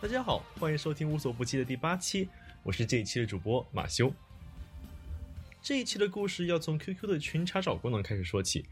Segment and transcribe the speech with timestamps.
[0.00, 2.28] 大家好，欢迎收听无所不期的第八期，
[2.62, 4.14] 我是这一期的主播马修。
[5.60, 8.64] 这一期的故事要从 QQ 的群查找功能开始说起。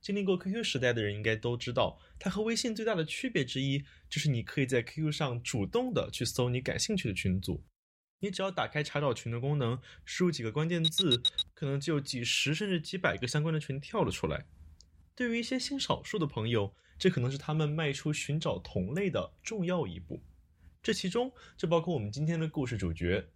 [0.00, 7.64] 经历过 QQ 时代的人应该都知道，它和微信最大的区别之一就是你可以在 QQ 上主动的去搜你感兴趣的群组。
[8.20, 11.20] 你只要打开查找群的功能，输入几个关键字，
[11.54, 14.46] 可能就有几十甚至几百个相关的群跳了出来。
[15.14, 20.20] 对于一些性少数的朋友，这可能是他们迈出寻找同类的重要一步。
[20.82, 23.26] 这其中就包括我们今天的故事主角。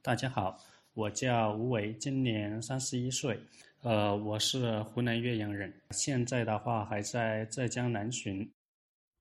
[0.00, 0.58] 大家好，
[0.94, 3.38] 我叫吴伟，今年三十一岁，
[3.82, 8.48] 呃，我是湖南岳阳人，现在的话还在浙江南浔。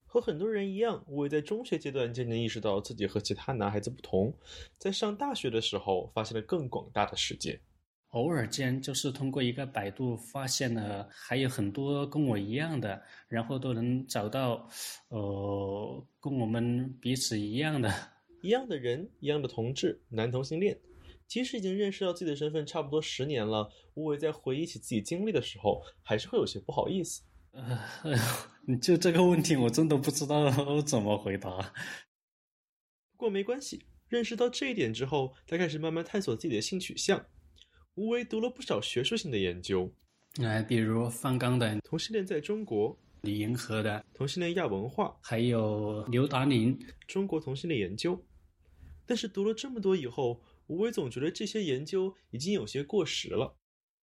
[0.06, 4.34] 和很多人一样，我也在中学阶段渐渐意识到自己和其他男孩子不同，
[4.78, 7.60] 在上大学的时候发现了更广大的世界。
[8.12, 14.70] 偶尔间就是通过一个百度发现了还有很多跟我一样的，然后都能找到，
[15.10, 17.90] 呃，跟我们彼此一样的，
[18.42, 20.78] 一样的人，一样的同志，男同性恋。
[21.26, 27.22] 即使已经认识到自己的身份差不多十年了，吴伟在回忆起自己经历的时候，还是会有些不好意思。
[27.54, 27.80] 呃，
[28.68, 31.74] 你就这个问题，我真的不知道怎么回答。
[33.14, 37.26] 不过没关系，认识到这一点之后，他开始慢慢探索自己的性取向。
[37.96, 39.92] 吴为读了不少学术性的研究，
[40.42, 42.90] 哎，比如方刚的《同性恋在中国》，
[43.22, 46.74] 李银河的《同性恋亚文化》，还有刘达林
[47.06, 48.16] 《中国同性恋研究》。
[49.06, 53.54] 但是读了这么多以后，吴为总觉得这些研究已经有些过时了。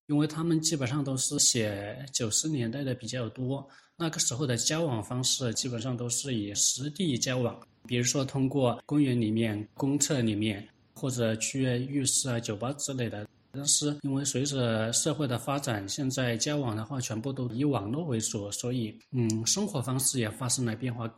[0.07, 3.65] 因为他们基本上都是写九十年代的比较多，
[3.97, 13.25] 那个时候的交往方式基本上都是以实地交往，比如说通过公园里面、公厕里面，或者去浴室啊、酒吧之类的。
[13.51, 21.11] 但是因为随着社会的发展，现在交往的话全部都以网络为主，所以嗯，生活方式也发生了变化，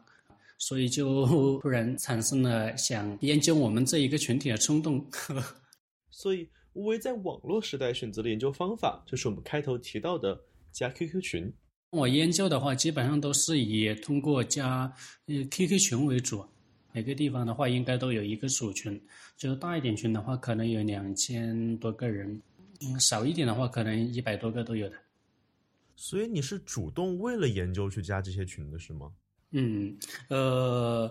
[0.57, 5.05] 所以就突然产生了想研究我们这一个群体的冲动，
[6.11, 6.49] 所以。
[6.73, 10.39] 吴为在网络时代选择的研究方法，就是我们开头提到的
[10.71, 11.51] 加 QQ 群。
[11.89, 14.93] 我研究的话，基本上都是以通过加
[15.25, 16.45] 呃 QQ 群为主。
[16.99, 19.01] 每个地方的话，应该都有一个属群。
[19.37, 22.27] 就是大一点群的话，可能有两千多个人；
[22.81, 24.97] 嗯，少一点的话，可能一百多个都有的。
[25.95, 29.09] 所以你是主动为了研究去加这些群的是吗？
[29.51, 31.09] 嗯，呃，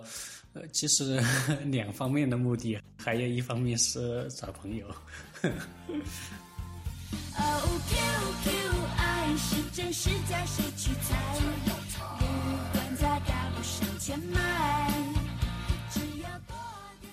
[0.53, 1.19] 呃，其实
[1.65, 4.94] 两方面的目的，还有一方面是找朋友。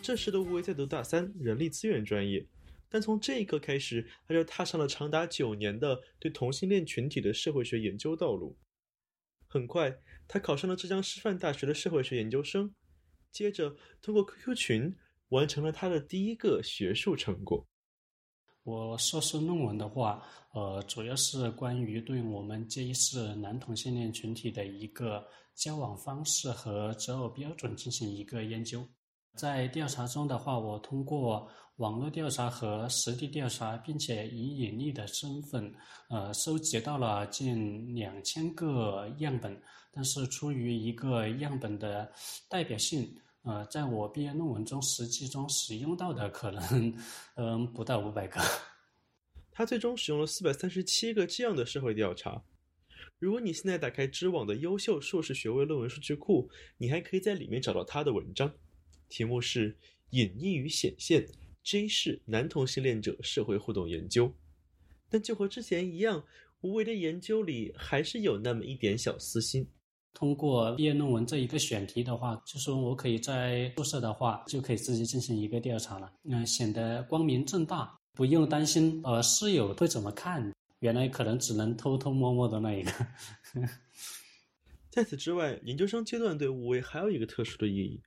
[0.06, 2.46] 这时的吴为在读大三人力资源专业，
[2.88, 8.56] 但从这一刻开始，他就踏上了长达九年的对同性恋群体的社会学研究道路。
[9.48, 12.72] 很快，他考上了浙江师范大学的社会学研究生，
[13.32, 14.96] 接着通过 QQ 群
[15.30, 17.66] 完成了他的第一个学术成果。
[18.62, 20.24] 我硕士论文的话，
[20.54, 28.88] 呃，主要是关于对我们这一世男同性恋群体的一个交往方式和择偶标准进行一个研究。
[29.36, 31.48] 在调查中的话，我通过
[31.78, 35.74] 网络调查和实地调查，并且以隐匿的身份，
[36.10, 39.62] 呃，收集到了近两千个样本。
[39.92, 42.12] 但是出于一个样本的
[42.50, 43.14] 代表性，
[43.44, 46.94] 呃，在我毕业论文中实际中使用到的可能，
[47.36, 48.40] 嗯，不到五百个。
[49.52, 52.44] 他最终使用了四百三十七个这样的社会调查。
[53.20, 58.52] 如果你现在打开知网的优秀硕士学位论文数据库，你还可以在里面找到他的文章。
[59.16, 59.74] 题目是
[60.12, 61.26] “隐匿与显现
[61.64, 64.30] J 式男同性恋者社会互动研究”，
[65.10, 66.22] 但就和之前一样，
[66.60, 69.66] 无为的研究里还是有那么一点小私心。
[70.14, 80.52] 通过毕业论文这一个选题的话，就说我可以在宿舍的话，就可以自己进行一个调查了，嗯，显得光明正大，不用担心呃室友会怎么看。
[80.80, 82.92] 原来可能只能偷偷摸摸的那一个。
[84.92, 88.02] 在此之外，研究生阶段对吴为还有一个特殊的意义。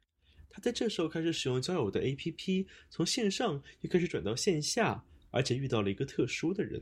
[0.62, 6.80] 在这时候开始使用交友的 APP，从线上又开始转到线下，而且遇到了一个特殊的人。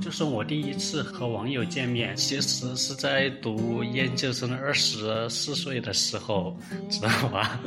[0.00, 6.58] 就是我第一次和网友见面，其实是在读研究生二十四岁的时候，
[6.90, 7.60] 知道吧？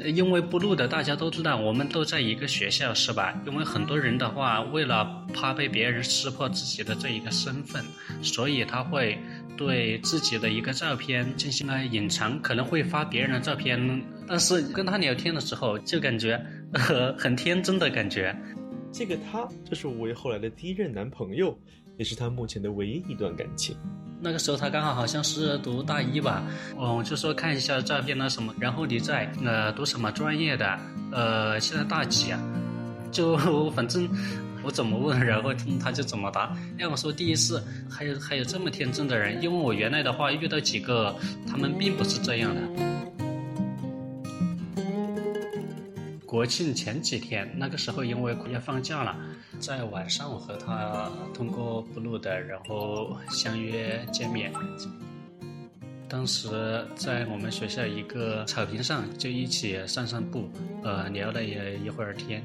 [0.00, 3.40] 因为不录的，大家都知道，我们都在一个学校，是吧？
[3.46, 7.84] 因为很多人的话，为了怕被别人识破自己的这一个身份，
[8.20, 9.16] 所以他会
[9.56, 14.02] 对自己的一个照片进行了隐藏，可能会发别人的照片。
[14.26, 16.44] 但是跟他聊天的时候，就感觉
[17.16, 18.36] 很天真的感觉。
[18.92, 21.56] 这个他，这是吴为后来的第一任男朋友，
[21.96, 23.76] 也是他目前的唯一一段感情。
[24.20, 26.42] 那个时候他刚好好像是读大一吧，
[26.76, 30.78] 我就说看一下照片啊什么，然后你在呃读什么专业的？
[31.12, 32.40] 呃，现在大几啊？
[33.12, 33.36] 就
[33.76, 34.08] 反正
[34.62, 36.56] 我怎么问，然后他就怎么答。
[36.78, 41.14] 让我说第一次，还有还有这么天真的人，因为我原来的话遇到几个，
[41.46, 42.93] 他们并不是这样的。
[46.34, 49.16] 国庆前几天，那个时候因为要放假了，
[49.60, 54.52] 在晚上我和他通过 Blue 的，然后相约见面。
[56.08, 60.50] 当时在我们学校一个草坪上，就一起散散步，
[60.82, 62.42] 呃，聊了也一会儿天。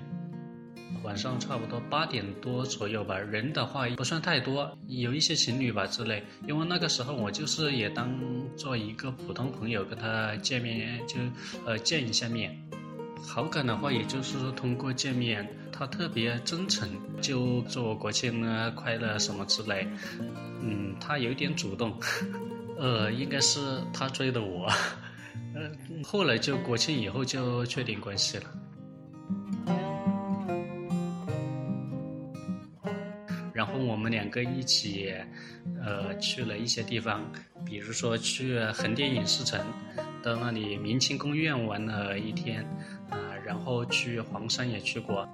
[1.02, 6.24] 晚上差不多八点多左右吧，人的话不算太多，有一些情侣吧之类。
[6.48, 8.16] 因为那个时候我就是也当
[8.56, 11.16] 做一个普通朋友跟他见面，就
[11.66, 12.56] 呃见一下面。
[13.22, 16.90] 好感的话，也就是说通过见面，他特别真诚，
[17.22, 19.88] 就祝我国庆呢快乐什么之类。
[20.62, 21.98] 嗯，他有点主动，
[22.78, 24.68] 呃，应该是他追的我。
[25.56, 25.70] 呃，
[26.04, 28.44] 后来就国庆以后就确定关系了。
[33.54, 35.14] 然后我们两个一起，
[35.84, 37.22] 呃，去了一些地方，
[37.66, 39.60] 比如说去横店影视城，
[40.24, 42.64] 到那里明清宫苑玩了一天。
[43.10, 45.28] 啊然后去黄山也去过，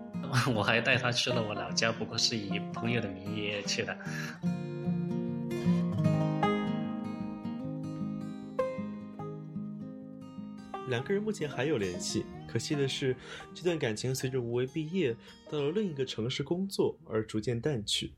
[0.54, 3.96] 我还带他去了我老家，不过是以朋友的名义去的。
[10.88, 13.16] 两个人目前还有联系，可惜的是，
[13.54, 15.16] 这段感情随着吴为毕业
[15.50, 18.12] 到了另一个城市工作而逐渐淡去。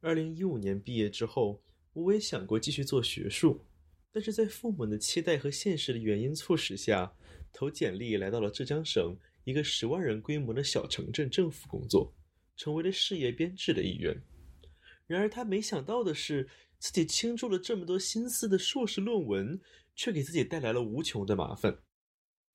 [0.00, 1.60] 二零一五年毕业之后，
[1.92, 3.60] 吴为想过继续做学术，
[4.14, 7.12] 但是在父母的期待和现实的原因促使下。
[7.56, 12.12] 投简历来到了浙江省一个十万人规模的小城镇政府工作，
[12.56, 14.20] 成为了事业编制的一员。
[15.06, 16.48] 然而他没想到的是，
[16.80, 19.60] 自己倾注了这么多心思的硕士论文，
[19.94, 21.78] 却给自己带来了无穷的麻烦。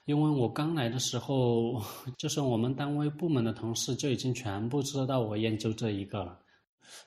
[0.03, 1.81] 因为我刚来的时候，
[2.19, 6.37] 就是我们单位部门的同事就已经全部知道我研究这一个了，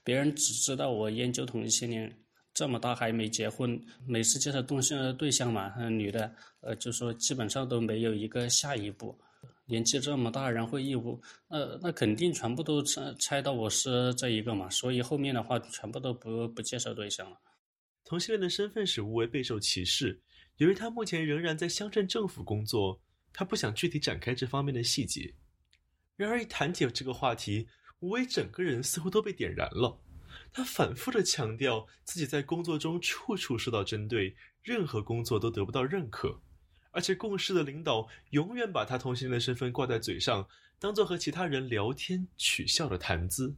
[0.02, 2.18] 别人只知道我研究同性恋。
[2.62, 3.76] 这么大还没结婚，
[4.06, 9.18] 每次介绍对象对象嘛，女的，呃，就说基本上都没有一个下一步。
[9.64, 17.36] 年纪这么大，然后义务，呃，那肯定全部都猜猜到我是这一个嘛，所以后面的话全部都不不介绍对象了。
[18.04, 20.22] 同性恋的身份使吴为备受歧视，
[20.58, 22.96] 由于他目前仍然在乡镇政府工作，
[23.32, 25.34] 他不想具体展开这方面的细节。
[26.14, 27.66] 然而一谈起这个话题，
[27.98, 30.00] 吴为整个人似乎都被点燃了。
[30.52, 36.42] 他反复的强调自己在工作中处处受到针对，任何工作都得不到认可，
[36.90, 40.46] 而且共事的领导永远把他同性恋的身份挂在嘴上，
[40.78, 43.56] 当做和其他人聊天取笑的谈资。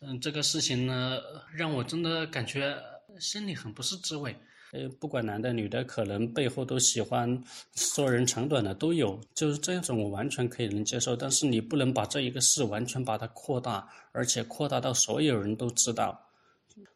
[0.00, 1.20] 嗯，这个事情呢，
[1.54, 2.76] 让我真的感觉
[3.18, 4.36] 心里很不是滋味。
[4.72, 7.42] 呃，不管男的女的，可能背后都喜欢
[7.74, 11.14] 说人长短的都有，就是这样子，我完全可以能接受。
[11.14, 16.20] 但是你不能把这一个事完全把它扩大，而且扩大到所有人都知道。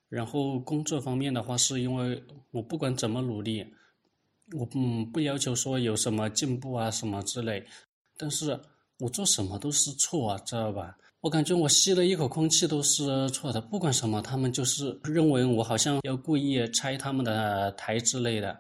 [0.08, 3.64] 然后工作方面的话，是因为我不管怎么努力，
[4.52, 7.64] 我嗯不要求说有什么进步啊什么之类，
[8.16, 8.58] 但是
[8.98, 10.98] 我做什么都是错，知道吧？
[11.20, 18.58] 我感觉我吸了一口空气都是错的，不管什么，他们就是认为我好像要故意拆他们的台之类的。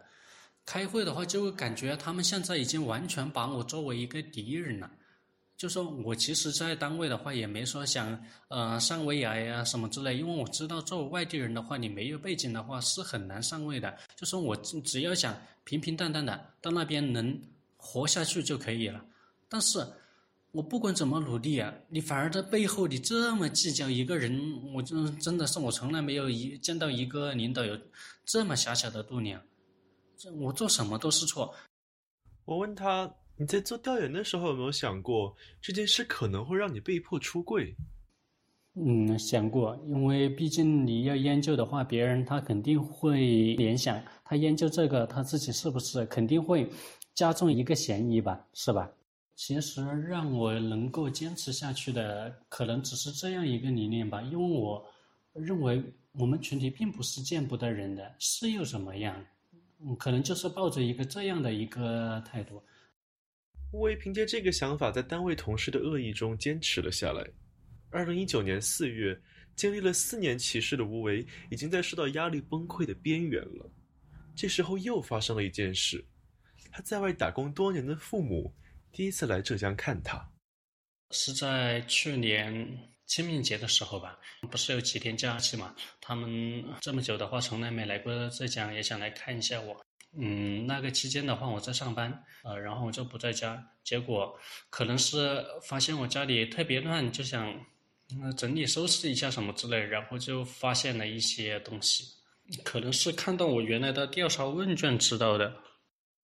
[0.66, 4.90] 开会的话，就感觉他们现在已经完全把我作为一个敌人了。
[5.56, 13.96] 就说我其实，在单位的话，也没说想呃上位啊呀什么之类，因为我知道作为外地人的话，你没有背景的话是很难上位的。
[14.14, 17.40] 就说我只要想平平淡淡的到那边能
[17.78, 19.02] 活下去就可以了，
[19.48, 19.82] 但是。
[20.52, 24.40] 我不管怎么努力啊，你反而在背后你这么计较一个人，
[24.74, 27.78] 我真真的是我从来没有一见到一个领导有
[28.24, 29.40] 这么狭小的度量，
[30.16, 31.54] 这我做什么都是错。
[32.44, 37.72] 我问他，你在做调研的时候有没有想过这件事可能会让你被迫出柜？
[38.74, 46.68] 嗯，想过，因为毕竟你要研究的话，别人他肯定会联想，他研究这个他自己是不是肯定会
[47.14, 48.90] 加重一个嫌疑吧，是吧？
[49.42, 54.20] 其实让我能够坚持下去的，可能只是这样一个理念吧。
[54.20, 54.86] 因为我
[55.32, 55.82] 认为
[56.12, 59.24] 我们群体并不是见不得人的，是又怎么样？
[59.80, 62.62] 嗯，可能就是抱着一个这样的一个态度。
[63.72, 67.26] 吴为凭借这个想法，在单位同事的恶意中坚持了下来。
[67.88, 69.18] 二零一九年四月，
[69.56, 73.72] 经历了四年歧视的吴为，已经在受到压力崩溃的边缘了。
[74.36, 76.04] 这时候又发生了一件事：
[76.70, 78.54] 他在外打工多年的父母。
[78.92, 80.30] 第一次来浙江看他，
[81.10, 84.18] 是在去年清明节的时候吧，
[84.50, 85.74] 不是有几天假期嘛？
[86.00, 89.80] 他们这么久的话，从来没来过浙江，也想来看一下我。
[90.18, 93.64] 嗯，那个期间的话，我在上班，呃，然后我就不在家。
[93.84, 94.36] 结果
[94.68, 97.64] 可能是发现我家里特别乱，就想
[98.36, 102.04] 整理收拾一下什么之类，然后就发现了一些东西。
[102.64, 105.54] 可能是看到我原来的调查问卷知道的。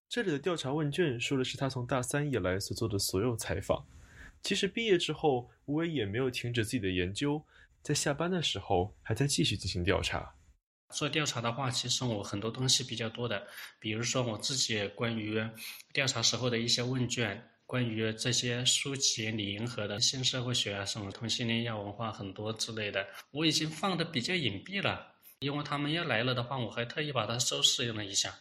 [0.08, 3.84] 这里的调查问卷说的是他从大三以来所做的所有采访。
[4.42, 7.42] 其实毕业之后，吴伟也没有停止自己的研究，
[7.82, 10.32] 在下班的时候还在继续进行调查。
[10.90, 13.44] 做调查的话，其实我很多东西比较多的，
[13.80, 15.44] 比如说我自己关于
[15.92, 25.14] 调查时候的一些问卷，关于这些书籍，李银河的新社会学啊，什么同性恋亚文化很多之类的，我已经放的比较隐蔽了。
[25.40, 28.32] 因为他们要来了的话，我还特意把它收拾了一下。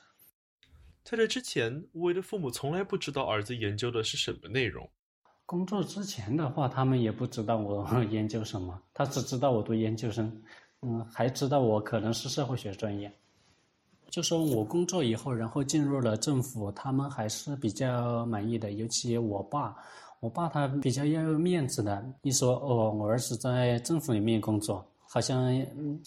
[1.05, 4.89] 在这之前，吴为的父母从来不知道儿子研究的是什么内容。
[5.45, 10.41] 工作之前的话，他们也不知道我 研究什么，他只知道我读研究生。
[10.81, 13.11] 嗯，还知道我可能是社会学专业。
[14.09, 18.71] 就说我工作以后，然后进入了政府，他们还是比较满意的。
[18.71, 19.75] 尤其我爸，
[20.21, 25.53] 我爸他比较要面子的，一说哦，我儿子在政府里面工作，好像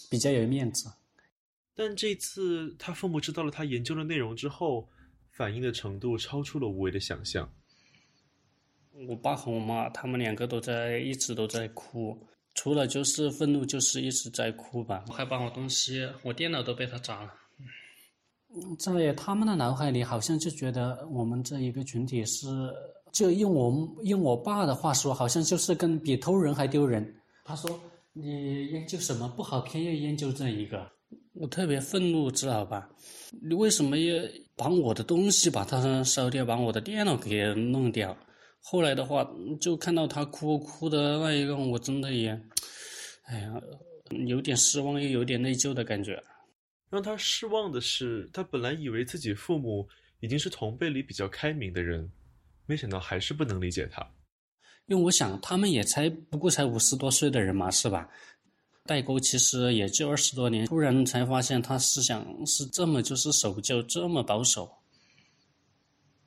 [0.09, 0.91] 比较有面子。
[1.79, 4.85] 但这次他父母知道了他研究的内容之后，
[5.31, 7.49] 反应的程度超出了无为的想象。
[9.07, 12.21] 我爸和我妈他们两个都在一直都在哭。
[12.53, 15.05] 除了就是愤怒，就是一直在哭吧。
[15.07, 17.33] 我还把我东西，我电脑都被他砸了。
[18.77, 22.45] 在他们的脑海里，好像就觉得我们这一个群体是，
[23.13, 27.15] 就用我用我爸的话说，好像就是跟比偷人还丢人。
[27.45, 27.79] 他说
[28.11, 30.85] ：“你研究什么不好，偏要研究这一个。”
[31.39, 32.89] 我特别愤怒，知道吧？
[33.41, 34.23] 你为什么要
[34.57, 38.15] 把我的东西把它烧掉，把我的电脑给弄掉？
[38.59, 39.25] 后来的话，
[39.61, 42.31] 就看到他哭哭的那一个，我真的也，
[43.23, 43.53] 哎呀，
[44.27, 46.21] 有点失望，又有点内疚的感觉。
[46.89, 49.87] 让他失望的是，他本来以为自己父母
[50.19, 52.11] 已经是同辈里比较开明的人，
[52.65, 54.05] 没想到还是不能理解他。
[54.87, 58.09] 因为我想，他们也才不过才五十多岁的人嘛，是吧？
[58.89, 64.67] 代沟其实也就二十多年，突然才发现他思想是这么就是守旧，这么保守。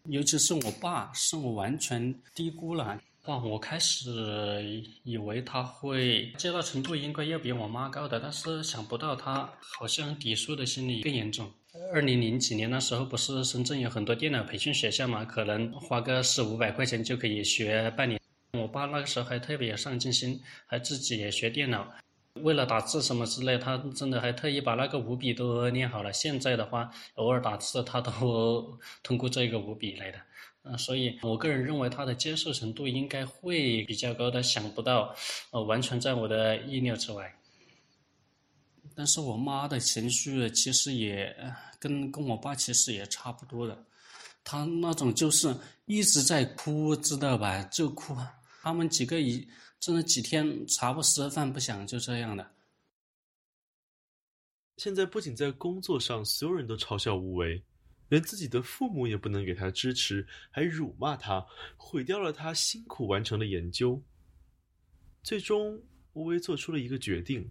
[0.05, 3.01] 尤其是我爸，是我完全低估了。
[3.25, 11.51] 哇，我开始以为他会接纳程度应该要比我妈高的，但是想不到他好像抵触的心理更严重。
[11.93, 18.21] 二零零几年那时候，不是深圳有很多电脑培训学校嘛，可能花个四五百块钱就可以学半年。
[18.57, 21.93] 我爸那个时候还特别有上进心，还自己也学电脑。
[22.41, 26.11] 为了打字什么之类，他真的还特意把那个五笔都练好了。
[26.13, 30.19] 现在的话，偶尔打字他都通过这个五笔来的。
[30.63, 34.43] 嗯，所以我个人认为他的接受程度应该会比较高的。
[34.43, 35.15] 想不到，
[35.51, 37.31] 呃，完全在我的意料之外。
[38.95, 41.37] 但是我妈的情绪其实也
[41.79, 43.85] 跟跟我爸其实也差不多的，
[44.43, 47.63] 他那种就是一直在哭，知道吧？
[47.65, 48.17] 就哭。
[48.63, 49.47] 他们几个一。
[49.83, 52.55] 真的几天茶不思饭不想，就这样的。
[54.77, 57.61] 现在不仅在工作上，所有人都嘲笑无为，
[58.09, 61.45] 连自己的父母也不能给他支持，还辱骂他，
[61.77, 64.01] 毁掉了他辛苦完成的研究。
[65.25, 67.51] 最终，无为做出了一个决定，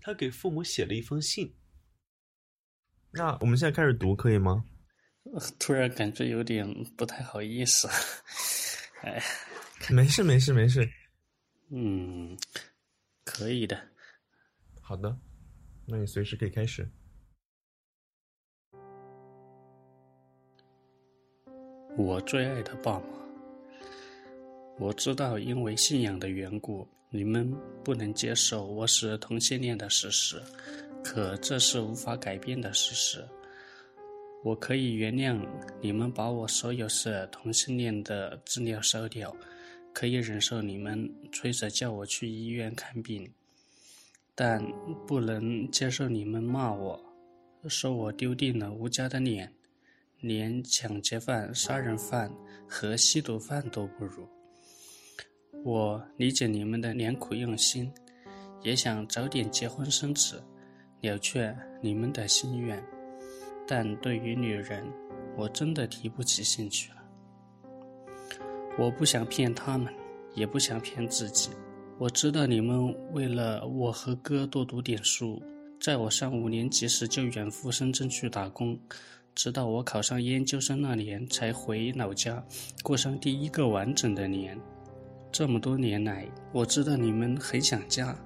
[0.00, 1.56] 他给父母写了一封信。
[3.10, 4.64] 那我们现在开始读，可以吗？
[5.58, 7.88] 突然感觉有点不太好意思。
[9.02, 9.20] 哎，
[9.90, 10.88] 没事没事没事。
[11.68, 12.36] 嗯，
[13.24, 13.80] 可以的。
[14.80, 15.16] 好的，
[15.86, 16.88] 那你随时可以开始。
[21.96, 23.06] 我最爱的爸妈，
[24.78, 30.42] 我知道因为信仰的缘故，你们不能接受我是同性恋的事实，
[31.04, 33.24] 可这是无法改变的事实。
[34.42, 35.40] 我可以原谅
[35.80, 39.34] 你们把我所有是同性恋的资料烧掉。
[39.94, 43.32] 可以忍受你们催着叫我去医院看病，
[44.34, 44.60] 但
[45.06, 47.00] 不能接受你们骂我，
[47.68, 49.50] 说我丢尽了吴家的脸，
[50.20, 52.30] 连抢劫犯、杀人犯
[52.68, 54.28] 和吸毒犯都不如。
[55.64, 57.90] 我理解你们的良苦用心，
[58.62, 60.42] 也想早点结婚生子，
[61.02, 62.84] 了却你们的心愿，
[63.64, 64.84] 但对于女人，
[65.36, 67.03] 我真的提不起兴趣了。
[68.76, 69.92] 我不想骗他们，
[70.34, 71.50] 也不想骗自己。
[71.96, 75.40] 我知道你们为了我和哥多读点书，
[75.80, 78.76] 在我上五年级时就远赴深圳去打工，
[79.32, 82.44] 直到我考上研究生那年才回老家
[82.82, 84.58] 过上第一个完整的年。
[85.30, 88.16] 这么多年来，我知道你们很想家，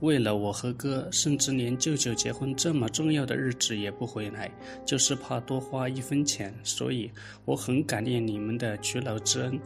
[0.00, 4.50] 为了我和哥，甚至连舅舅结婚这么重要的日子也不回来，
[4.84, 6.54] 就是怕多花一分钱。
[6.62, 7.10] 所以
[7.44, 9.60] 我很感念你们的娶老之恩，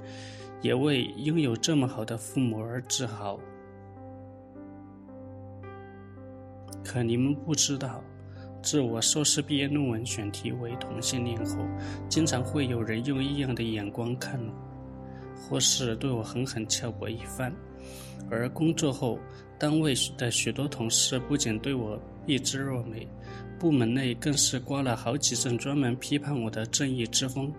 [0.61, 3.39] 也为拥有这么好的父母而自豪。
[6.85, 8.03] 可你们不知道，
[8.61, 11.59] 自我硕士毕业论文选题为同性恋后，
[12.09, 14.53] 经常会有人用异样的眼光看我。
[15.37, 17.53] 或是对我狠狠敲我一番，
[18.31, 19.19] 而工作后，
[19.65, 23.09] 单位的许多同事不仅对我避之若美，
[23.59, 27.51] 部门内更是刮了好几阵专门批判我的正义之风。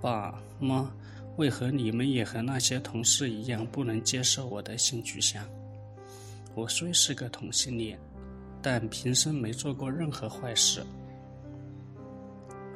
[0.00, 0.90] 爸妈，
[1.36, 5.48] 为何你们也和那些同事一样不能接受我的性取向？
[6.56, 7.96] 我虽是个同性恋，
[8.60, 10.82] 但平生没做过任何坏事。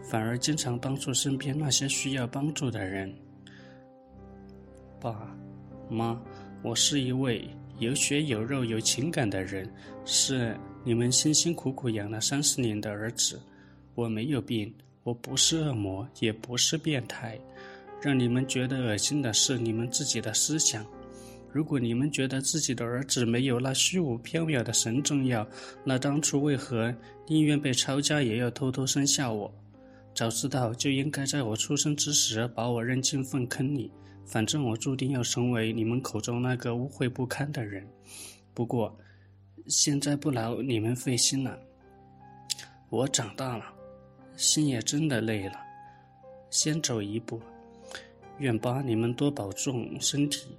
[0.09, 3.13] 反而经常帮助身边那些需要帮助的人。
[5.01, 5.37] 爸，
[5.89, 6.17] 妈，
[6.63, 7.49] 我是一位
[7.79, 9.67] 有血有肉有情感的人，
[10.05, 13.41] 是你们辛辛苦苦养了三十年的儿子。
[13.95, 17.39] 我没有病，我不是恶魔，也不是变态。
[18.03, 20.85] 让你们觉得恶心的是你们自己的思想。
[21.51, 25.47] 如果你们觉得自己的儿子没有那虚无缥缈的神重要，
[25.83, 26.95] 那当初为何
[27.27, 29.51] 宁愿被抄家也要偷偷生下我？
[30.15, 33.91] 早知道就应该在我出生之时把我扔进粪坑里，
[34.31, 37.85] 反正我注定要成为你们口中那个污秽不堪的人。
[38.55, 38.97] 不过，
[39.67, 41.59] 现在不劳你们费心了。
[42.91, 43.65] 我长大了，
[44.37, 45.55] 心也真的累了，
[46.49, 47.41] 先走一步。
[48.39, 50.57] 愿爸你们多保重身体，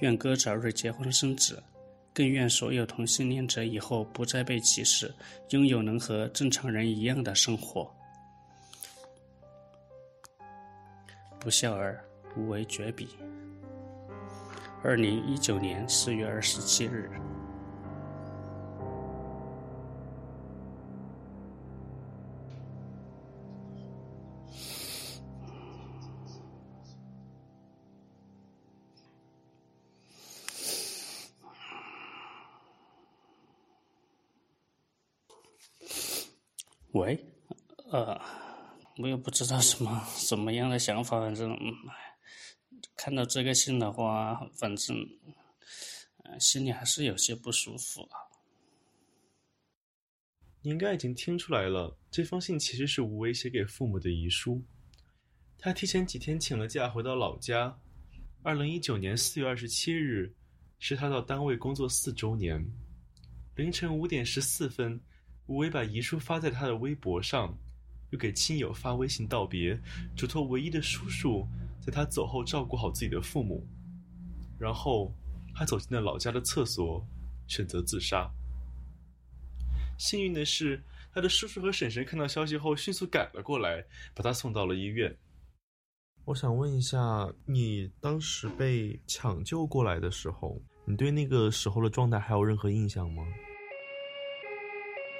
[0.00, 1.62] 愿哥早日结婚生子，
[2.12, 5.14] 更愿所有同性恋者以后不再被歧视，
[5.50, 7.88] 拥有能和正常人一样的生活。
[11.38, 12.04] 不孝儿，
[12.36, 13.16] 无为绝笔。
[14.82, 17.10] 二零一九年四月二十七日。
[36.92, 37.18] 喂，
[37.90, 38.20] 呃。
[38.98, 41.50] 我也不知道什么什么样的想法，反正
[43.04, 44.96] 看到这个信的话，反正
[46.40, 48.16] 心里还是有些不舒服啊。
[50.62, 54.64] 你应该已经听出来了，这封信其实是吴为写给父母的遗书。
[55.58, 57.78] 他提前几天请了假回到老家。
[58.42, 60.34] 二零一九年四月二十七日，
[60.78, 62.66] 是他到单位工作四周年。
[63.56, 64.98] 凌晨五点十四分，
[65.44, 67.54] 吴为把遗书发在他的微博上。
[68.10, 69.78] 又给亲友发微信道别，
[70.16, 71.46] 嘱托唯一的叔叔
[71.84, 73.66] 在他走后照顾好自己的父母。
[74.58, 75.12] 然后，
[75.54, 77.04] 他走进了老家的厕所，
[77.46, 78.30] 选择自杀。
[79.98, 85.14] 幸运的是，他的叔叔和婶婶看到消息后迅速赶了过来，把他送到了医院。
[86.24, 93.22] 我想问一下，你当时被抢救过来的时候，你对那个时候的状态还有任何印象吗？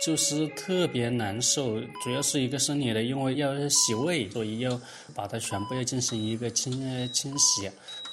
[0.00, 4.78] 就是特别难受，主要是一个生理的，因为要洗胃，所以要
[5.14, 6.72] 把它全部要进行一个清
[7.12, 7.70] 清洗。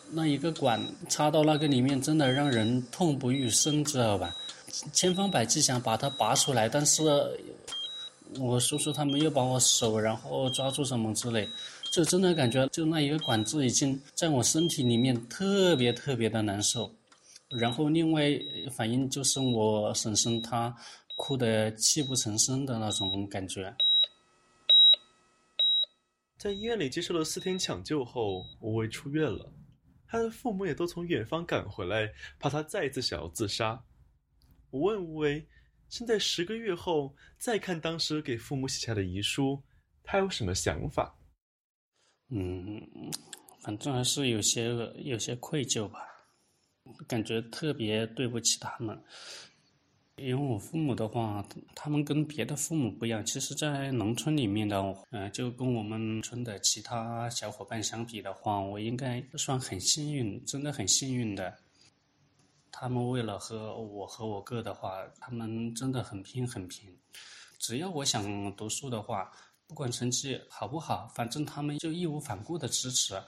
[0.09, 4.33] 那一个管插到那个里面，真的让人痛不欲生，知道吧？
[4.93, 7.03] 千方百计想把它拔出来，但是
[8.39, 11.49] 我叔叔他们又把我手然后抓住什么之类，
[11.91, 16.89] 就真的感觉就那一个管子已经在我身体里面特别特别的难受。
[17.49, 18.31] 然后另外
[18.77, 20.73] 反应就是我婶婶她。
[21.21, 23.71] 哭得泣不成声的那种感觉。
[26.35, 29.53] 在医院里接受了四天抢救后，吴为出院了。
[30.07, 33.79] 他的父母也都从远方赶回来，怕他再次想要自杀。
[34.71, 35.47] 我问吴为，
[35.89, 39.61] 现在十个月后再看当时给父母写下的遗书，
[40.01, 41.15] 他有什么想法？
[42.29, 42.81] 嗯，
[43.61, 45.99] 反正还是有些有些愧疚吧，
[47.07, 48.99] 感觉特别对不起他们。
[50.21, 51.43] 因为我父母的话，
[51.75, 53.25] 他们跟别的父母不一样。
[53.25, 54.79] 其实，在农村里面的，
[55.09, 61.57] 嗯，就跟我们村的其他小伙伴相比的话，我应该算很幸运，真的很幸运的。
[62.71, 66.95] 他们为了和我和我哥的话，他们真的很拼很拼。
[67.57, 69.31] 只要我想读书的话，
[69.67, 73.21] 不管成绩好不好，反正他们就义无反顾的支持。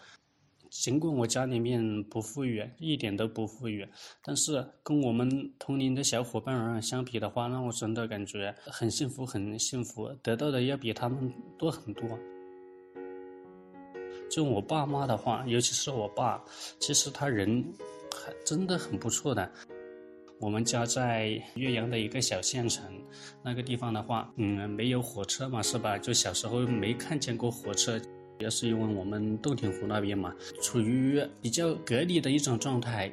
[0.74, 3.88] 尽管我家里面不富裕，一点都不富裕，
[4.24, 12.10] 但是跟我们同龄的小伙伴儿相比的话，那我真的感觉很幸福，很幸福，得到的要比他们多很多。
[14.32, 16.44] 就我爸妈的话，尤其是我爸，
[16.80, 17.64] 其实他人
[18.12, 19.50] 还真的很不错的。
[20.40, 22.84] 我们家在岳阳的一个小县城，
[23.44, 26.00] 那个地方的话，嗯，没有火车嘛，是吧？
[26.00, 28.02] 就小时候没看见过火车，
[28.40, 33.12] 也是因为我们洞庭湖那边嘛，处于比较隔离的一种状态，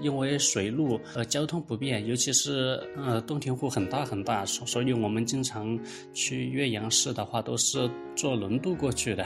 [0.00, 5.78] 因为水路呃交通不便，尤其是呃洞庭湖很大很大，所以我们经常
[6.12, 9.24] 去岳阳市的话，都是坐轮渡过去的，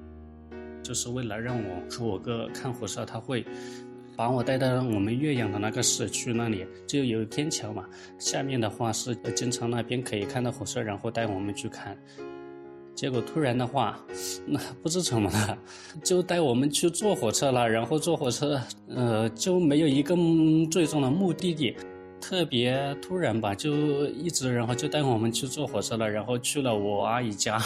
[0.82, 3.44] 就是为了让我和我哥看火车，他会。
[4.16, 7.84] 把我带到我们岳阳的那个市区那里，就有天桥嘛。
[8.18, 11.94] 下面的话是经常那边可以看到火车，然后带我们去看。
[12.96, 14.00] 结果突然的话，
[14.46, 15.58] 那不知怎么了，
[16.02, 17.68] 就带我们去坐火车了。
[17.68, 20.16] 然后坐火车，呃，就没有一个
[20.70, 21.76] 最终的目的地，
[22.18, 27.62] 特别突然吧，就一直然后就带我们去坐火车了，然后去了我阿姨家。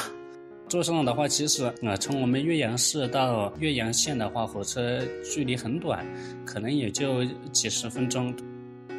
[0.68, 6.04] 坐上了的话，其实啊，从我们岳阳市到岳阳县的话，火车距离很短，
[6.44, 8.34] 可能也就几十分钟，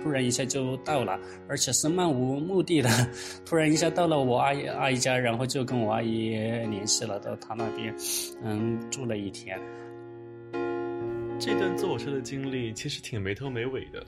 [0.01, 2.89] 突然一下就到了，而且是漫无目的的，
[3.45, 7.95] 突然一下到了我阿姨阿姨家，然后就跟我阿姨联系了，到她那边，
[8.43, 9.59] 嗯，住了一天。
[11.39, 14.05] 这段坐火车的经历其实挺没头没尾的，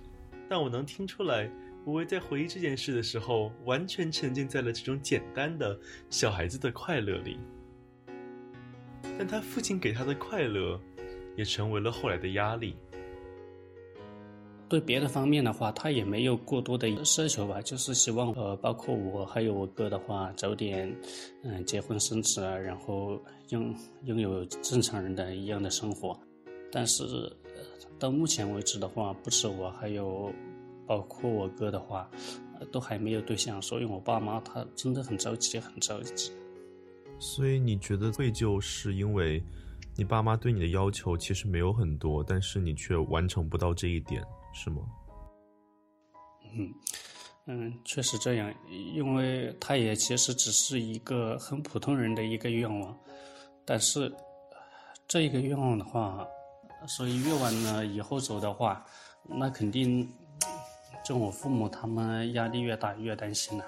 [0.50, 1.50] 但我能听出来。
[1.86, 5.78] 吴为在回忆这件事的时候，完全沉浸在了这种简单的
[6.10, 7.38] 小孩子的快乐里。
[9.18, 10.80] 但他父亲给他的快乐，
[11.36, 12.78] 也成为了后来的压力。
[14.74, 20.92] 对别的方面的话，他也没有过多的奢求吧，就是希望呃，包括我还有我哥的话，早点
[21.44, 26.20] 嗯结婚生子啊，然后拥拥有正常人的一样的生活。
[26.72, 27.32] 但是
[28.00, 30.34] 到目前为止的话，不止我，还有。
[30.86, 32.10] 包括我哥的话，
[32.72, 36.32] 都还没有对象，所以我爸妈他真的很着急，很着急。
[37.20, 39.42] 所以你觉得愧疚是因为
[39.96, 44.22] 你爸妈对你的要求其实没有很多，但是你却完成不到这一点，
[44.54, 44.82] 是吗？
[46.56, 46.74] 嗯
[47.46, 52.98] 嗯，确实这样，因为他也其实只是一个很普通人的一个愿望，
[53.66, 54.10] 但是
[55.08, 56.26] 这一个愿望的话，
[56.88, 58.86] 所以越往呢以后走的话，
[59.28, 60.10] 那肯定。
[61.04, 63.66] 就我父母他们压力越大，越担心了。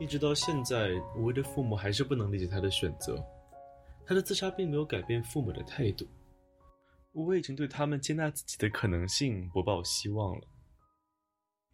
[0.00, 3.24] 一直到现在，吴威的父母还是不能理解他的选择。
[4.04, 6.04] 他的自杀并没有改变父母的态度。
[7.12, 10.48] 吴威已经对他们接纳自己的可能性不抱希望了。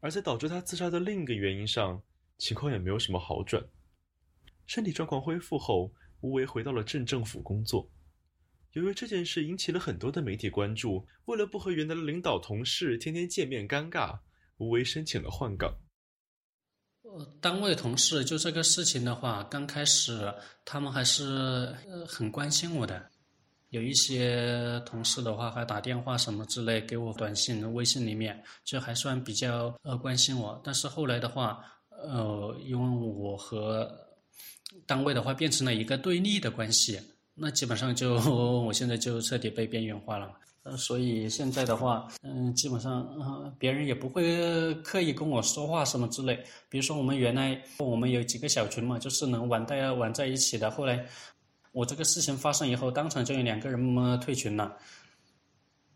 [0.00, 2.02] 而在导致他自杀的另一个原因上，
[2.38, 3.64] 情况也没有什么好转。
[4.66, 7.90] 身体状况恢复后，吴为回到了镇政府工作。
[8.72, 14.18] 由于这件事引起了很多的媒体关注，为了不和原来的领导同事天天见面尴尬，
[14.58, 15.74] 吴为申请了换岗。
[17.02, 21.72] 呃，单位同事就这个事情的话，刚开始他们还是
[22.06, 23.10] 很关心我的，
[23.70, 30.60] 有一些同事的话还打电话什么之类给我短信、微信里面，就还算比较呃关心我。
[30.64, 33.90] 但是后来的话，呃，因为我和
[34.86, 37.00] 单位的话变成了一个对立的关系。
[37.34, 46.42] 那基本上就 我现在就彻底被边缘化了，呃，所以现在的话，嗯，基本上呃，别人也不会刻意跟我说话什么之类。
[46.70, 50.70] 比如说我们原来我们有几个小群嘛，就是能玩在玩在一起的。
[50.70, 51.06] 后来
[51.76, 54.74] 我这个事情发生以后，当场就有两个人么退群了。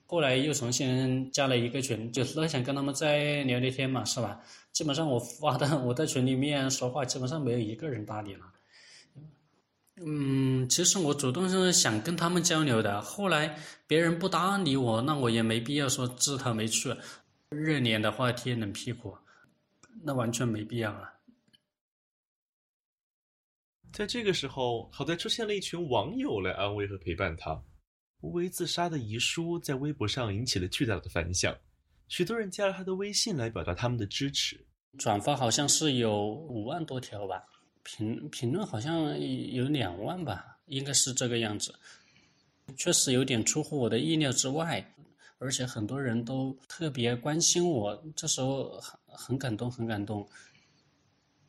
[0.04, 4.38] 后来又重新加了一个群，就是想跟他们再聊聊天嘛，是吧？
[4.72, 8.44] 基本上我发的我在群里面说话，基本上没有一个人搭理了。
[9.96, 16.94] 嗯，其实我主动是想跟他们交流的，后来别人不搭理我，那我也没必要说自讨没趣，
[17.48, 19.16] 热脸的话贴冷屁股，
[20.02, 21.10] 那完全没必要了。
[23.92, 27.60] 在这个时候，好在出现了一群网友来安慰和陪伴他。
[28.20, 31.56] 无为自杀的遗书在微博上引起了巨大的反响，
[32.08, 34.64] 许多人加了他的微信来表达他们的支持，
[34.98, 37.42] 转发好像是有五万多条吧。
[37.82, 41.74] 评评论好像有两万吧，应该是这个样子。
[42.76, 44.94] 确实有点出乎我的意料之外，
[45.38, 50.28] 而且很多人都特别关心我，这时候很很感动，很感动。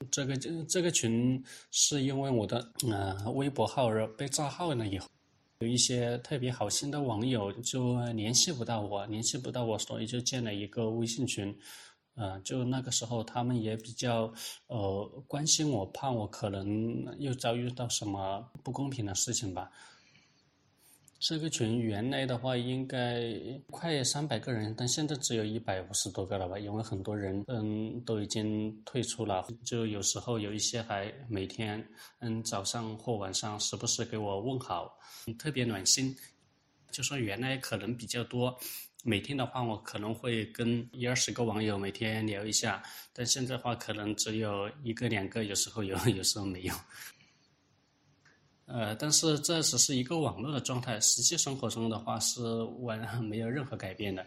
[0.10, 5.08] 这个这这个群是因为我的呃微博号被炸号了以后，
[5.60, 11.56] 有一些特别好心的网友就联系不到我，联系不到我，所以就建了一个微信群。
[12.16, 14.32] 呃，就那个时候，他们也比较
[14.68, 19.72] 呃关心我，怕我可能又遭遇到什么不公平的事情吧。
[21.22, 23.32] 这个群原来的话应该
[23.70, 26.58] 快三百个人，但现在只有一百五十多个了吧？
[26.58, 31.88] 因为很多人嗯都已经退出了，就有时候有一些还每天
[32.22, 34.98] 嗯早上或晚上时不时给我问好，
[35.38, 36.16] 特别暖心。
[36.90, 38.58] 就说原来可能比较多，
[39.04, 42.82] 每天的话我可能会跟一二十个网友每天聊一下，
[43.14, 46.74] 但现在话可能只有一个两个，有时候有，有时候没有。
[48.66, 52.42] 呃，但是这只是一个网络的状态，实际生活中的话是
[52.80, 54.26] 完 没有任何改变的。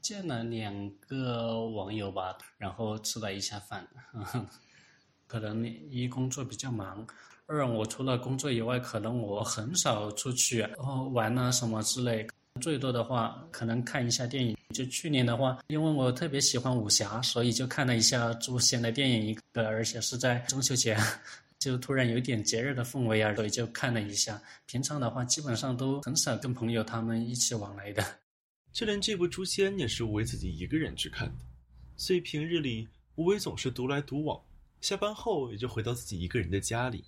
[0.00, 3.86] 见了两个网友吧，然后吃了一下饭，
[5.28, 7.06] 可能一工作比较忙，
[7.46, 12.26] 二我除了工作以外，可能我很少出去然后玩啊什么之类，
[12.60, 14.56] 最多的话可能看一下电影。
[14.74, 20.96] 就去年的话，因为我特别喜欢武侠，所以就看了一下诛仙的电影一个，而且是在中秋节。
[21.62, 24.42] 就突然有点节日的氛围啊，所以就看了一下。
[24.66, 28.04] 平常的话，基本上都很少跟朋友他们一起往来的。
[28.72, 31.44] 就连这部《诛仙》也是吴伟自己一个人去看的，
[31.96, 34.40] 所以平日里吴伟总是独来独往，
[34.80, 37.04] 下班后也就回到自己一个人的家里。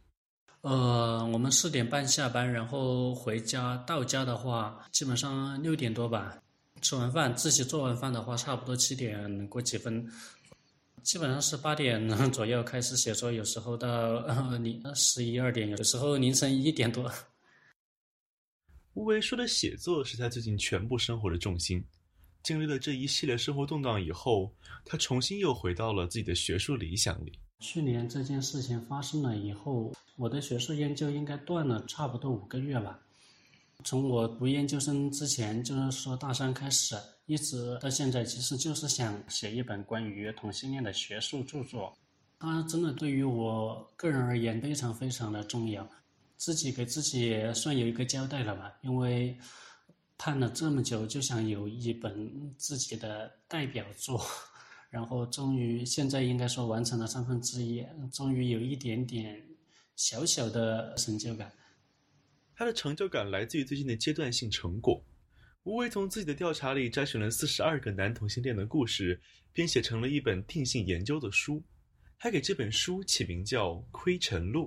[0.61, 6.39] 呃，我们四点半下班，然后回家到家的话，基本上六点多吧。
[6.81, 10.07] 吃完饭，自己做完饭的话，差不多七点过几分。
[11.05, 14.21] 基本上是八点 左右开始写作，有时候到
[14.57, 17.13] 凌十一二点，有的时候凌晨一点多。
[18.95, 21.85] 吴为说的写作是他最近全部生活的重心。
[22.43, 24.51] 经历了这一系列生活动荡以后，
[24.85, 27.39] 他重新又回到了自己的学术理想里。
[27.61, 32.99] 去年这件事情发生了以后，我的学术研究应该断了差不多五个月吧。
[33.85, 36.97] 从我读研究生之前，就是说大三开始。
[37.27, 41.97] 一直到现在，其实就是想写一本关于同性恋的学术著作。
[42.39, 45.89] 它真的对于我个人而言非常非常的重要，
[46.37, 48.75] 自己给自己算有一个交代了吧。
[48.83, 49.37] 因为
[50.19, 54.23] 盼了这么久，就想有一本自己的代表作，
[54.91, 59.43] 然后终于现在应该说完成了三分之一，终于有一点点
[59.97, 61.51] 小小的成就感。
[62.57, 65.05] 他的成就感来自于最近的阶段性成果。
[65.65, 69.21] 吴为从自己的调查里摘选了四十二个男同性恋的故事，
[69.53, 71.63] 编写成了一本定性研究的书，
[72.19, 74.67] 还给这本书起名叫《窥尘录》。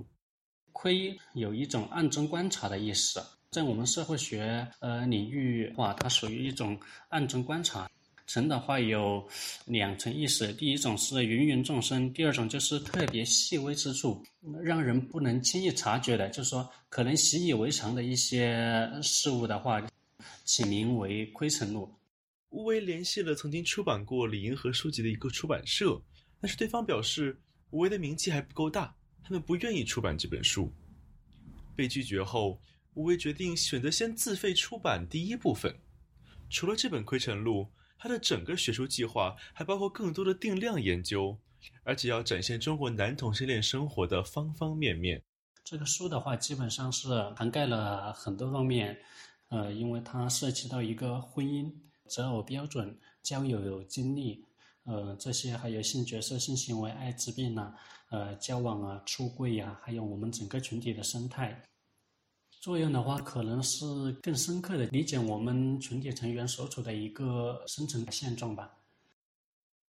[0.72, 7.88] 窥有一种暗中观察的意思，在我们社会学呃领域话，它属于一种暗中观察。
[8.28, 9.26] 尘的话有
[9.66, 14.22] 两层意思，第一种是芸芸众生，第二种就是特别细微之处，
[14.62, 19.84] 让人不能轻易察觉的，就是说可能习以为常的一些事物的话。
[20.44, 21.86] 起名为《窥尘录》。
[22.48, 26.00] 吴为联系了曾经出版过李银河书籍的一个出版社，
[26.40, 27.38] 但是对方表示
[27.68, 30.72] 吴为的名气还不够大，他们不愿意出版这本书。
[31.76, 32.58] 被拒绝后，
[32.94, 35.72] 吴为决定选择先自费出版第一部分。
[36.48, 37.60] 除了这本《窥尘录》，
[37.98, 41.36] 他的整个学术计划还包括更多的定量研究，
[41.82, 45.22] 而且要展现中国男同性恋生活的方方面面。
[45.64, 48.98] 这个书的话，基本上是涵盖了很多方面。
[49.48, 51.72] 呃，因为它涉及到一个婚姻、
[52.06, 54.44] 择偶标准、交友经历，
[54.84, 57.74] 呃，这些还有性角色、性行为、艾滋病啊，
[58.10, 61.62] 呃，交往啊、出柜呀，还有我们整个群体的生态
[62.60, 63.86] 作用的话，可能是
[64.22, 68.74] 更深刻的理解我们群体成员所处的一个生存现状吧。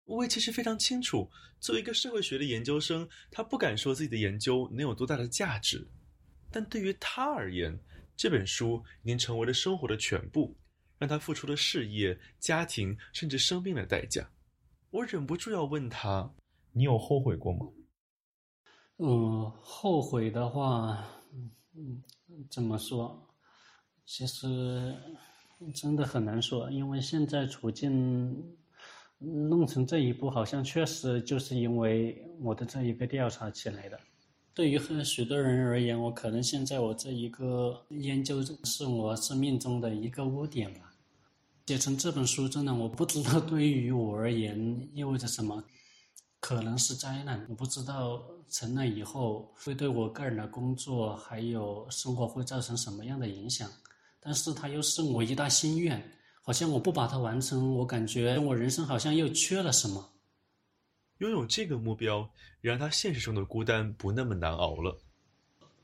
[0.06, 1.30] 吴为其实非常清楚，
[1.60, 5.88] 作为一个社会学的研究生，他不敢说自己的研究能有多大的价值，
[6.52, 7.78] 但对于他而言。
[8.16, 10.54] 这本书已经成为了生活的全部，
[10.98, 14.30] 让他付出了事业、家庭，甚至生命的代价。
[14.90, 16.30] 我忍不住要问他
[16.74, 17.66] ：“你有后悔过吗？”
[19.00, 21.08] 嗯，后悔的话，
[21.76, 22.04] 嗯，
[22.50, 23.28] 怎么说？
[24.06, 24.96] 其实
[25.74, 28.58] 真的很难说，因为现在处境
[29.18, 34.00] 弄成这一步，好像确实就是因为我的这一个调查起来的。
[34.54, 40.92] 对于很许多人而言，我可能现在我这一个研究是我生命中的一个污点吧。
[41.68, 45.64] 写成这本书，真的我不知道对于我而言意味着什么，
[46.40, 47.46] 可能是灾难。
[47.50, 53.70] 我不知道成了以后会对我个人的工作还有生活会造成什么样的影响，
[54.20, 56.02] 但是它又是我一大心愿，
[56.42, 60.14] 好像我不把它完成，我感觉我人生好像又缺了什么。
[61.18, 62.30] 拥有这个目标，
[62.62, 64.98] 让他现实中的孤单不那么难熬了。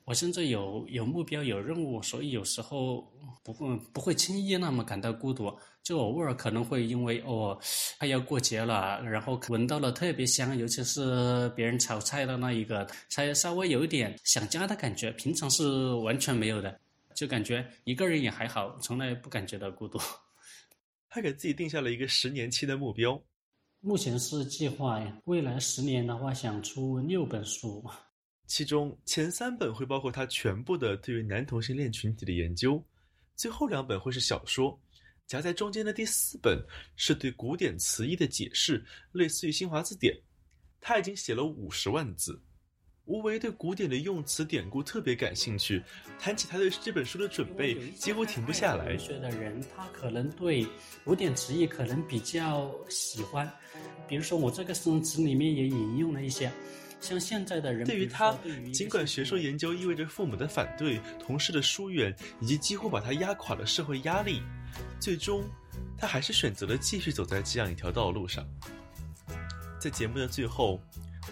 [0.05, 3.11] 我甚至有有目标、有任务，所以有时候
[3.43, 5.53] 不会不会轻易那么感到孤独。
[5.83, 7.59] 就偶尔可能会因为哦，
[7.99, 15.11] 快要过节了，然后闻到了特别香，尤其是别人炒菜的那一个，才稍微有一点想家的感觉。
[15.11, 16.79] 平常是完全没有的。
[17.13, 19.99] 就感觉一个人也还好，从来不感觉到孤独。
[21.07, 23.21] 他给自己定下了一个十年期的目标，
[23.79, 27.83] 目前是计划未来十年的话，想出六本书，
[28.47, 32.83] 其中前三本会包括他全部的对于男同性恋群体的研究，
[33.35, 34.79] 最后两本会是小说，
[35.27, 36.63] 夹在中间的第四本
[36.95, 40.15] 是对古典词义的解释，类似于新华字典。
[40.79, 42.39] 他已经写了五十万字。
[43.05, 45.83] 吴为对古典的用词典故特别感兴趣，
[46.19, 48.97] 谈起他对这本书的准备，几乎停不下来。
[48.97, 50.65] 学的人，他可能对
[51.03, 53.47] 古典词义可能比较喜欢，
[54.07, 56.51] 比如说我这个生词里面也引用了一些，
[57.05, 57.85] 像现在的人。
[57.85, 58.35] 对于他，
[58.73, 64.41] 尽管学术研究意味着父母的反对、同事的疏远，以及几乎把他压垮的社会压力，
[64.99, 65.43] 最终，
[65.95, 68.43] 他还是选择了继续走在这样一条道路上。
[69.79, 70.81] 在节目的最后。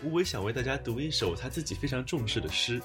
[0.04, 2.82] 吴伟想为大家读一首他自己非常重视的诗，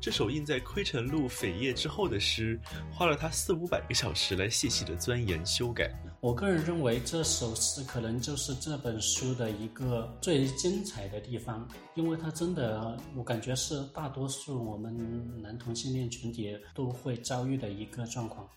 [0.00, 2.56] 这首印在窥城录扉页之后的诗，
[2.92, 5.90] 花了他四五百个小时来细细的钻研修改。
[6.20, 18.48] 我个人认为这首诗可能就是这本书的一个最精彩的地方，因为它真的，我感觉是大多数我们男同性恋群体都会遭遇的一个状况。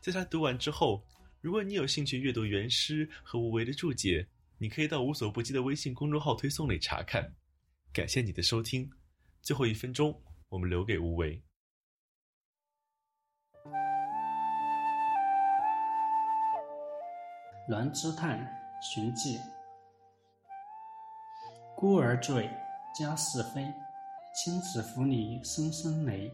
[0.00, 1.02] 在他读完之后，
[1.40, 4.26] 如果你有兴趣阅读原诗和无为的注解。
[4.60, 7.32] 你可以到无所不记的微信公众号推送里查看。
[7.92, 8.90] 感谢你的收听，
[9.40, 10.12] 最后一分钟
[10.48, 11.40] 我们留给无为。
[17.68, 18.48] 栾之叹
[18.80, 19.38] 寻迹，
[21.76, 22.48] 孤儿坠，
[22.98, 23.62] 家事非，
[24.34, 26.32] 亲子扶你声声雷。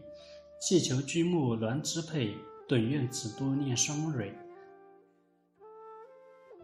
[0.61, 2.33] 气球居木鸾之佩，
[2.69, 4.33] 顿愿子多念双蕊。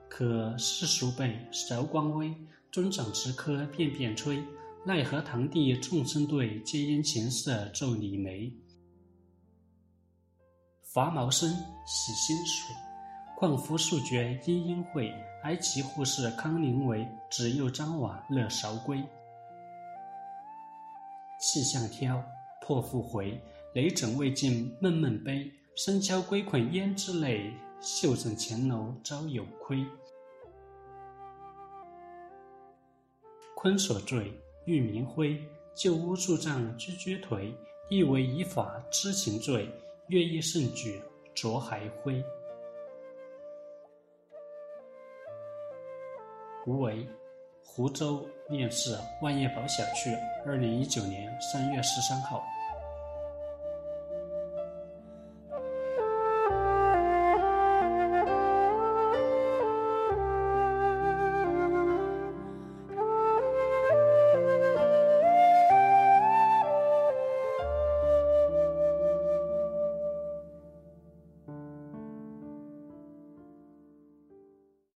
[0.07, 2.33] 可世俗辈韶光微，
[2.71, 4.41] 尊长之科便便吹。
[4.85, 8.49] 奈何堂弟众生对，皆因情色奏李梅。
[10.93, 11.49] 伐毛生
[11.85, 12.73] 洗心水，
[13.41, 15.11] 况夫数绝殷殷会。
[15.41, 19.03] 哀其护士康宁为，子幼张瓦乐韶归。
[21.39, 22.23] 气象挑，
[22.61, 23.41] 破复回，
[23.73, 25.51] 雷枕未尽闷闷悲。
[25.75, 27.51] 深敲归捆胭脂泪，
[27.81, 29.83] 绣枕前楼朝有亏。
[33.55, 34.31] 坤所坠，
[34.65, 35.43] 玉明辉。
[35.73, 37.51] 旧屋树帐居居颓，
[37.89, 39.67] 意为以法知情罪。
[40.09, 41.01] 乐毅胜举，
[41.33, 42.23] 浊还灰。
[46.63, 47.07] 胡为，
[47.65, 52.43] 湖州面试万业宝小区，二零一九年三月十三号。